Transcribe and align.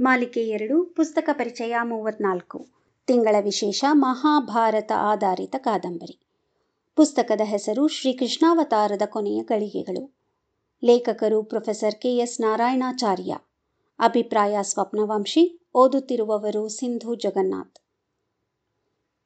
ಮಾಲಿಕೆ 0.00 0.40
ಎರಡು, 0.40 0.84
ಪುಸ್ತಕ 0.84 1.30
ಪರಿಚಯ 1.32 1.76
ಮೂವತ್ನಾಲ್ಕು. 1.82 2.66
ತಿಂಗಳ 3.06 3.36
ವಿಶೇಷ, 3.40 3.84
ಮಹಾಭಾರತ 3.92 4.92
ಆಧಾರಿತ 4.96 5.54
ಕಾದಂಬರಿ. 5.58 6.18
ಪುಸ್ತಕದ 6.96 7.40
ಹೆಸರು 7.44 7.88
ಶ್ರೀಕೃಷ್ಣಾವತಾರದ 7.88 9.02
ಕೊನೆಯ 9.06 9.42
ಗಳಿಗೆಗಳು. 9.42 10.14
ಲೇಖಕರು 10.84 11.42
ಪ್ರೊಫೆಸರ್ 11.42 11.94
ಕೆ 11.94 12.16
ಎಸ್ 12.16 12.40
ನಾರಾಯಣಾಚಾರ್ಯ. 12.40 13.36
ಅಭಿಪ್ರಾಯ 13.98 14.58
ಸ್ವಪ್ನವಂಶಿ, 14.62 15.60
ಓದುತ್ತಿರುವವರು 15.74 16.68
ಸಿಂಧು 16.68 17.14
ಜಗನ್ನಾಥ್. 17.14 17.78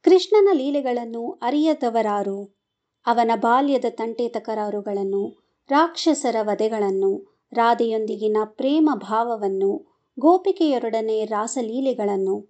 ಕೃಷ್ಣನ 0.02 0.48
ಲೀಲೆಗಳನ್ನು 0.52 1.30
ಅರಿಯದವರಾರು, 1.30 2.56
ಅವನ 3.06 3.30
ಬಾಲ್ಯದ 3.34 3.84
ತಂಟೆ 3.91 4.28
ತಕರಾರುಗಳನ್ನು 4.28 5.55
ರಾಕ್ಷಸರ 5.69 6.36
ವಧೆಗಳನ್ನು, 6.42 7.41
ರಾಧೆಯೊಂದಿಗಿನ 7.52 8.36
ಪ್ರೇಮ 8.44 8.91
ಭಾವವನ್ನು 8.94 9.95
ಗೋಪಿಕೆಯರೊಡನೆ 10.19 11.25
ರಾಸಲೀಲೆಗಳನ್ನು. 11.25 12.41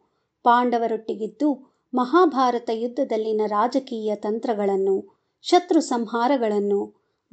ಪಾಂಡವರೊಟ್ಟಿಗಿದ್ದು 0.44 1.76
ಮಹಾಭಾರತ 1.94 2.70
ಯುದ್ಧದಲ್ಲಿನ 2.72 3.40
ರಾಜಕೀಯ 3.46 4.14
ತಂತ್ರಗಳನ್ನು, 4.16 5.20
ಶತ್ರು 5.42 5.80
ಸಂಹಾರಗಳನ್ನು, 5.80 6.80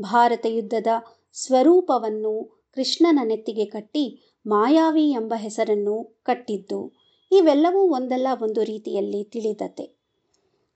ಭಾರತ 0.02 0.46
ಯುದ್ಧದ 0.50 0.88
ಸ್ವರೂಪವನ್ನು 1.34 2.64
ಕೃಷ್ಣನ 2.74 3.20
ನೆತ್ತಿಗೆ 3.24 3.66
ಕಟ್ಟಿ 3.66 4.36
ಮಾಯಾವಿ 4.46 5.12
ಎಂಬ 5.12 5.34
ಹೆಸರನ್ನು 5.36 6.22
ಕಟ್ಟಿದ್ದು, 6.24 6.94
ಇವೆಲ್ಲವೂ 7.32 7.90
ಒಂದಲ್ಲ 7.90 8.28
ಒಂದು 8.42 8.64
ರೀತಿಯಲ್ಲಿ 8.64 9.24
ತಿಳಿದತೆ. 9.24 10.04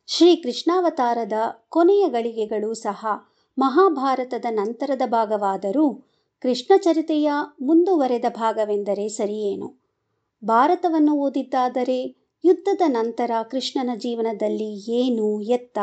ಶ್ರೀಕೃಷ್ಣಾವತಾರದ 0.07 1.33
ಕೊನೆಯ 1.69 2.09
ಗಳಿಗೆಗಳು 2.09 2.73
ಸಹ 2.73 3.05
ಮಹಾಭಾರತದ 3.57 4.45
ನಂತರದ 4.49 5.01
ಭಾಗವಾದರೂ 5.07 6.06
ಕೃಷ್ಣ 6.41 6.77
ಚರಿತೆಯ 6.77 7.31
ಮುಂದುವರೆದ 7.61 8.25
ಭಾಗವೆಂದರೆ 8.29 9.07
ಸರಿಯೇನು? 9.07 9.83
ಭಾರತವನ್ನು 10.43 11.13
ಓದಿದ್ದಾದರೆ 11.13 12.29
ಯುದ್ಧದ 12.43 12.81
ನಂತರ 12.87 13.31
ಕೃಷ್ಣನ 13.51 13.89
ಜೀವನದಲ್ಲಿ 13.95 14.91
ಏನು 14.91 15.41
ಎತ್ತ 15.41 15.77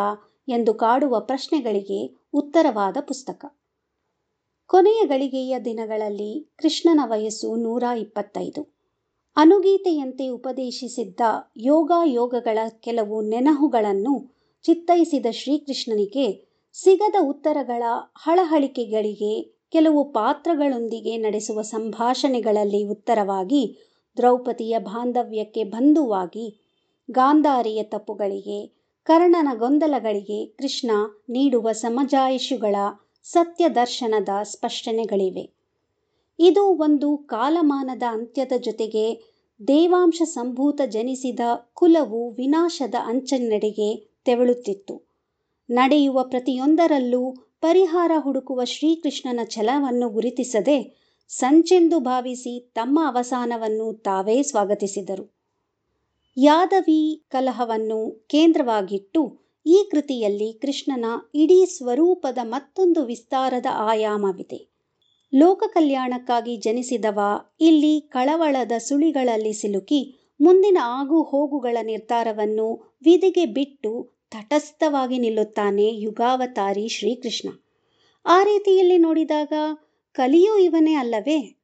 ಎಂದು 0.49 0.75
ಕಾಡುವ 0.75 1.21
ಪ್ರಶ್ನೆಗಳಿಗೆ 1.21 2.29
ಉತ್ತರವಾದ 2.35 2.97
ಪುಸ್ತಕ. 3.01 3.45
ಕೊನೆಯ 4.67 5.07
ಗಳಿಗೆಯ 5.07 5.59
ದಿನಗಳಲ್ಲಿ 5.59 6.55
ಕೃಷ್ಣನ 6.57 7.01
ವಯಸ್ಸು 7.05 7.57
ನೂರ 7.57 7.83
ಇಪ್ಪತ್ತೈದು. 7.99 8.75
ಅನುಗೀತೆಯಂತೆ 9.37 10.29
ಉಪದೇಶಿಸಿದ್ದ 10.29 11.21
ಯೋಗ 11.57 11.93
ಯೋಗಗಳ 12.05 12.59
ಕೆಲವು 12.81 13.23
ನೆನಹುಗಳನ್ನು 13.23 14.35
ಚಿತ್ತೈಸಿದ 14.63 15.27
ಶ್ರೀಕೃಷ್ಣನಿಗೆ 15.31 16.55
ಸಿಗದ 16.73 17.15
ಉತ್ತರಗಳ 17.21 17.83
ಹಳಹಳಿಕೆಗಳಿಗೆ 18.15 19.54
ಕೆಲವು 19.75 20.05
ಪಾತ್ರಗಳೊಂದಿಗೆ 20.05 21.17
ನಡೆಸುವ 21.17 21.63
ಸಂಭಾಷಣೆಗಳಲ್ಲಿ 21.63 22.85
ಉತ್ತರವಾಗಿ 22.85 23.77
ದ್ರೌಪದಿಯ 24.17 24.79
ಬಾಂಧವ್ಯಕ್ಕೆ 24.79 25.65
ಬಂಧುವಾಗಿ 25.65 26.71
ಗಾಂಧಾರಿಯ 27.11 27.83
ತಪ್ಪುಗಳಿಗೆ, 27.83 28.67
ಕರ್ಣನ 29.05 29.49
ಗೊಂದಲಗಳಿಗೆ 29.55 30.47
ಕೃಷ್ಣ 30.47 30.91
ನೀಡುವ 31.31 31.73
ಸಮಜಾಯಿಷುಗಳ 31.73 32.77
ಸತ್ಯದರ್ಶನದ 33.23 34.29
ಸ್ಪಷ್ಟನೆಗಳಿವೆ. 34.43 35.51
ಇದು 36.39 36.65
ಒಂದು 36.65 37.17
ಕಾಲಮಾನದ 37.17 38.03
ಅಂತ್ಯದ 38.11 38.53
ಜೊತೆಗೆ 38.59 39.15
ದೇವಾಂಶ 39.69 40.23
ಸಂಭೂತ 40.25 40.81
ಜನಿಸಿದ 40.87 41.41
ಕುಲವು 41.73 42.31
ವಿನಾಶದ 42.31 42.95
ಅಂಚಿನೆಡೆಗೆ 43.05 44.21
ತೆವಳುತ್ತಿತ್ತು. 44.25 45.15
ನಡೆಯುವ 45.71 46.23
ಪ್ರತಿಯೊಂದರಲ್ಲೂ 46.23 47.23
ಪರಿಹಾರ 47.65 48.13
ಹುಡುಕುವ 48.19 48.65
ಶ್ರೀಕೃಷ್ಣನ 48.65 49.41
ಛಲವನ್ನು 49.45 50.09
ಗುರುತಿಸದೆ 50.09 51.05
ಸಂಚೆಂದು 51.29 52.01
ಭಾವಿಸಿ 52.01 52.73
ತಮ್ಮ 52.75 53.01
ಅವಸಾನವನ್ನು 53.07 53.93
ತಾವೇ 53.93 54.43
ಸ್ವಾಗತಿಸಿದರು. 54.43 55.35
ಯಾದವಿ 56.37 57.27
ಕಲಹವನ್ನು 57.31 58.27
ಕೇಂದ್ರವಾಗಿಟ್ಟು 58.29 59.53
ಈ 59.67 59.89
ಕೃತಿಯಲ್ಲಿ 59.91 60.53
ಕೃಷ್ಣನ 60.53 61.05
ಇಡೀ 61.35 61.65
ಸ್ವರೂಪದ 61.65 62.39
ಮತ್ತೊಂದು 62.43 63.05
ವಿಸ್ತಾರದ 63.05 63.67
ಆಯಾಮವಿದೆ. 63.71 64.71
ಲೋಕ 65.35 65.63
ಕಲ್ಯಾಣಕ್ಕಾಗಿ 65.67 66.57
ಜನಿಸಿದವ 66.57 67.21
ಇಲ್ಲಿ 67.61 68.01
ಕಳವಳದ 68.01 68.73
ಸುಳಿಗಳಲ್ಲಿ 68.79 69.53
ಸಿಲುಕಿ 69.53 70.31
ಮುಂದಿನ 70.41 70.79
ಆಗು 70.83 71.23
ಹೋಗುಗಳ 71.23 71.77
ನಿರ್ಧಾರವನ್ನು 71.83 72.99
ವಿಧಿಗೆ 73.05 73.47
ಬಿಟ್ಟು 73.47 74.14
ತಟಸ್ಥವಾಗಿ 74.35 75.19
ನಿಲ್ಲುತ್ತಾನೆ 75.19 75.89
ಯುಗಾವತಾರಿ 75.89 76.89
ಶ್ರೀಕೃಷ್ಣ. 76.89 77.49
ಆ 78.27 78.43
ರೀತಿಯಲ್ಲಿ 78.43 78.99
ನೋಡಿದಾಗ 78.99 79.53
ಕಲಿಯೂ 80.13 80.59
ಇವನೇ 80.59 80.95
ಅಲ್ಲವೇ? 80.95 81.59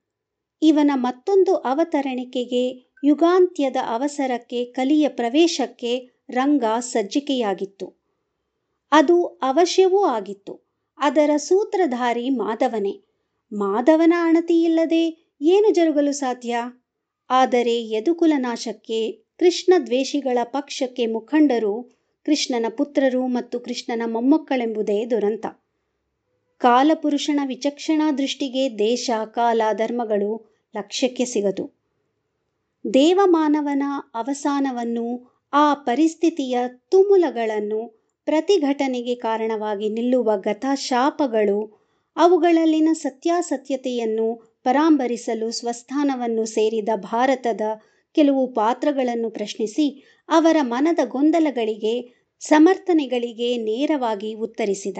ಇವನ 0.62 0.90
ಮತ್ತೊಂದು 0.94 1.56
ಅವತರಣಿಕೆಗೆ 1.56 2.94
ಯುಗಾಂತ್ಯದ 3.04 3.76
ಅವಸರಕ್ಕೆ 3.86 4.64
ಕಲಿಯ 4.64 5.08
ಪ್ರವೇಶಕ್ಕೆ 5.08 6.10
ರಂಗ 6.30 6.64
ಸಜ್ಜಿಕೆಯಾಗಿತ್ತು. 6.80 8.00
ಅದು 8.92 9.24
ಅವಶ್ಯವೂ 9.24 10.04
ಆಗಿತ್ತು. 10.04 10.70
ಅದರ 10.98 11.30
ಸೂತ್ರಧಾರಿ 11.36 12.30
ಮಾಧವನೇ. 12.30 13.00
ಮಾಧವನ 13.52 14.12
ಅಣತಿಯಿಲ್ಲದೆ 14.22 15.34
ಏನು 15.40 15.74
ಜರುಗಲು 15.74 16.12
ಸಾಧ್ಯ? 16.12 16.56
ಆದರೆ 17.30 17.88
ಯದುಕುಲನಾಶಕ್ಕೆ 17.88 19.12
ಕೃಷ್ಣ 19.12 19.72
ದ್ವೇಷಿಗಳ 19.86 20.38
ಪಕ್ಷಕ್ಕೆ 20.44 21.06
ಮುಖಂಡರು 21.06 21.99
ಕೃಷ್ಣನ 22.26 22.66
ಪುತ್ರರು 22.68 23.26
ಮತ್ತು 23.26 23.60
ಕೃಷ್ಣನ 23.60 24.02
ಮೊಮ್ಮಕ್ಕಳೆಂಬುದೇ 24.06 25.06
ದುರಂತ. 25.06 25.46
ಕಾಲಪುರುಷನ 26.58 27.40
ವಿಚಕ್ಷಣಾ 27.46 28.12
ದೃಷ್ಟಿಗೆ 28.12 28.78
ದೇಶ, 28.78 29.10
ಕಾಲ, 29.24 29.62
ಧರ್ಮಗಳು 29.72 30.52
ಲಕ್ಷ್ಯಕ್ಕೆ 30.76 31.24
ಸಿಗದು. 31.24 31.80
ದೇವಮಾನವನ 32.94 33.82
ಅವಸಾನವನ್ನು, 34.14 35.34
ಆ 35.52 35.74
ಪರಿಸ್ಥಿತಿಯ 35.74 36.58
ತುಮುಲಗಳನ್ನು 36.68 38.00
ಪ್ರತಿಘಟನೆಗೆ 38.26 39.14
ಕಾರಣವಾಗಿ 39.14 39.88
ನಿಲ್ಲುವ 39.88 40.36
ಗತಶಾಪಗಳು, 40.36 41.80
ಅವುಗಳಲ್ಲಿನ 42.16 42.88
ಸತ್ಯಾಸತ್ಯತೆಯನ್ನು 42.92 44.60
ಪರಾಂಬರಿಸಲು 44.64 45.50
ಸ್ವಸ್ಥಾನವನ್ನು 45.50 46.44
ಸೇರಿದ 46.46 46.88
ಭಾರತದ 46.96 47.60
ಕೆಲವು 48.14 48.46
ಪಾತ್ರಗಳನ್ನು 48.46 49.30
ಪ್ರಶ್ನಿಸಿ 49.30 49.86
ಅವರ 50.30 50.56
ಮನದ 50.62 50.98
ಗೊಂದಲಗಳಿಗೆ, 51.04 52.24
ಸಮರ್ಥನೆಗಳಿಗೆ 52.40 53.56
ನೇರವಾಗಿ 53.56 54.34
ಉತ್ತರಿಸಿದ. 54.34 54.98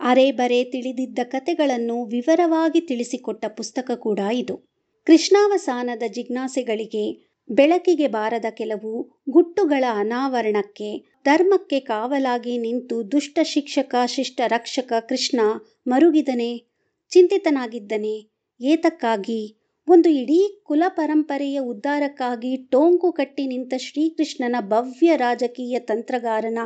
ಅರೆಬರೆ 0.00 0.64
ತಿಳಿದಿದ್ದ 0.64 1.18
ಕತೆಗಳನ್ನು 1.22 2.04
ವಿವರವಾಗಿ 2.04 2.80
ತಿಳಿಸಿಕೊಟ್ಟ 2.80 3.44
ಪುಸ್ತಕ 3.46 3.90
ಕೂಡ 3.94 4.18
ಇದು. 4.18 4.72
ಕೃಷ್ಣಾವಸಾನದ 5.04 6.02
ಜಿಜ್ಞಾಸೆಗಳಿಗೆ, 6.08 7.32
ಬೆಳಕಿಗೆ 7.50 8.06
ಬಾರದ 8.06 8.44
ಕೆಲವು 8.50 9.22
ಗುಟ್ಟುಗಳ 9.30 9.84
ಅನಾವರಣಕ್ಕೆ, 9.90 10.98
ಧರ್ಮಕ್ಕೆ 11.24 11.80
ಕಾವಲಾಗಿ 11.80 12.58
ನಿಂತು 12.58 13.12
ದುಷ್ಟ 13.12 13.38
ಶಿಕ್ಷಕ, 13.42 13.94
ಶಿಷ್ಟ 14.06 14.40
ರಕ್ಷಕ 14.46 14.92
ಕೃಷ್ಣ 15.08 15.40
ಮರುಗಿದನೆ, 15.86 16.62
ಚಿಂತಿತನಾಗಿದ್ದನೆ, 17.10 18.30
ಏತಕ್ಕಾಗಿ? 18.60 19.61
ಒಂದು 19.88 20.08
ಇಡೀ 20.08 20.62
ಕುಲ 20.64 20.82
ಪರಂಪರೆಯ 20.88 21.58
ಉದ್ಧಾರಕ್ಕಾಗಿ 21.58 22.56
ಟೋಂಕು 22.56 23.12
ಕಟ್ಟಿ 23.12 23.46
ನಿಂತ 23.46 23.74
ಶ್ರೀಕೃಷ್ಣನ 23.76 24.56
ಭವ್ಯ 24.60 25.16
ರಾಜಕೀಯ 25.16 25.78
ತಂತ್ರಗಾರನ 25.78 26.58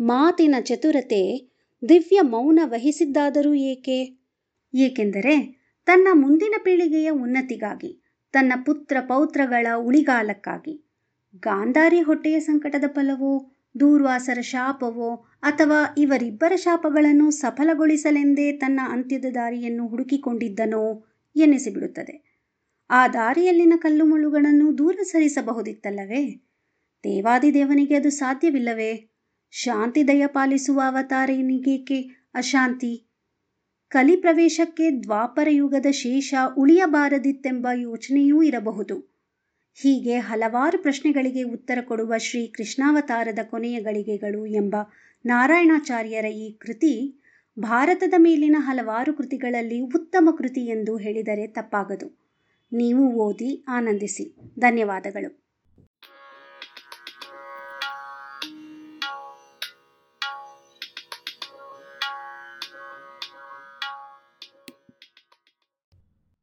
ಮಾತಿನ 0.00 0.54
ಚತುರತೆ 0.60 1.52
ದಿವ್ಯ 1.88 2.20
ಮೌನ 2.20 2.60
ವಹಿಸಿದ್ದಾದರೂ 2.64 3.54
ಏಕೆ? 3.54 4.28
ಏಕೆಂದರೆ 4.74 5.62
ತನ್ನ 5.86 6.08
ಮುಂದಿನ 6.12 6.54
ಪೀಳಿಗೆಯ 6.64 7.10
ಉನ್ನತಿಗಾಗಿ, 7.10 8.02
ತನ್ನ 8.32 8.52
ಪುತ್ರ 8.66 8.96
ಪೌತ್ರಗಳ 9.00 9.66
ಉಳಿಗಾಲಕ್ಕಾಗಿ, 9.76 10.88
ಗಾಂಧಾರಿ 11.42 12.00
ಹೊಟ್ಟೆಯ 12.00 12.40
ಸಂಕಟದ 12.40 12.84
ಫಲವೋ, 12.88 13.52
ದೂರ್ವಾಸರ 13.80 14.40
ಶಾಪವೋ, 14.40 15.16
ಅಥವಾ 15.42 15.94
ಇವರಿಬ್ಬರ 15.98 16.52
ಶಾಪಗಳನ್ನು 16.56 17.30
ಸಫಲಗೊಳಿಸಲೆಂದೇ 17.30 18.52
ತನ್ನ 18.52 18.80
ಅಂತ್ಯದ 18.88 19.24
ದಾರಿಯನ್ನು 19.34 19.86
ಹುಡುಕಿಕೊಂಡಿದ್ದನೋ 19.86 21.04
ಎನ್ನಿಸಿಬಿಡುತ್ತದೆ. 21.36 22.31
ಆ 22.92 23.08
ದಾರಿಯಲ್ಲಿನ 23.08 23.72
ಕಲ್ಲು 23.76 24.04
ಮುಳ್ಳುಗಳನ್ನು 24.04 24.78
ದೂರ 24.78 24.96
ಸರಿಸಬಹುದಿತ್ತಲ್ಲವೇ? 25.02 26.52
ದೇವಾದಿದೇವನಿಗೆ 27.04 27.94
ಅದು 27.94 28.10
ಸಾಧ್ಯವಿಲ್ಲವೇ? 28.10 29.10
ಶಾಂತಿ 29.50 30.08
ದಯ 30.08 30.26
ಪಾಲಿಸುವ 30.26 30.82
ಅವತಾರನಿಗೇಕೆ 30.86 32.02
ಅಶಾಂತಿ? 32.34 33.08
ಕಲಿ 33.88 34.16
ಪ್ರವೇಶಕ್ಕೆ 34.16 35.02
ದ್ವಾಪರ 35.02 35.48
ಯುಗದ 35.50 35.86
ಶೇಷ 35.90 36.34
ಉಳಿಯಬಾರದಿತ್ತೆಂಬ 36.58 37.68
ಯೋಚನೆಯೂ 37.74 38.42
ಇರಬಹುದು. 38.42 39.12
ಹೀಗೆ 39.74 40.18
ಹಲವಾರು 40.18 40.82
ಪ್ರಶ್ನೆಗಳಿಗೆ 40.82 41.42
ಉತ್ತರ 41.42 41.78
ಕೊಡುವ 41.80 42.14
ಶ್ರೀ 42.18 42.46
ಕೃಷ್ಣಾವತಾರದ 42.46 43.38
ಕೊನೆಯ 43.42 43.80
ಗಳಿಗೆಗಳು 43.80 44.46
ಎಂಬ 44.46 44.76
ನಾರಾಯಣಾಚಾರ್ಯರ 45.24 46.24
ಈ 46.24 46.52
ಕೃತಿ 46.52 47.22
ಭಾರತದ 47.58 48.14
ಮೇಲಿನ 48.18 48.56
ಹಲವಾರು 48.58 49.14
ಕೃತಿಗಳಲ್ಲಿ 49.14 49.80
ಉತ್ತಮ 49.80 50.28
ಕೃತಿ 50.38 50.60
ಎಂದು 50.60 50.96
ಹೇಳಿದರೆ 50.96 51.46
ತಪ್ಪಾಗದು. 51.46 52.21
ನೀವು 52.72 53.14
ಓದಿ 53.14 53.64
ಆನಂದಿಸಿ. 53.68 54.36
ಧನ್ಯವಾದಗಳು. 54.58 55.51